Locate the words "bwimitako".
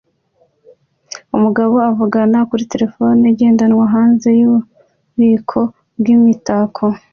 5.99-6.85